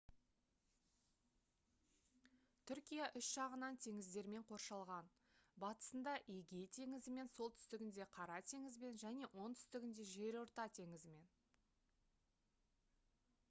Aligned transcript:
түркия 2.71 3.09
үш 3.21 3.27
жағынан 3.39 3.77
теңіздермен 3.87 4.45
қоршалған 4.51 5.11
батысында 5.65 6.15
эгей 6.37 6.65
теңізімен 6.79 7.29
солтүстігінде 7.35 8.09
қара 8.17 8.41
теңізбен 8.53 8.99
және 9.05 9.31
оңтүстігінде 9.45 10.09
жерорта 10.15 10.69
теңізімен 10.81 11.31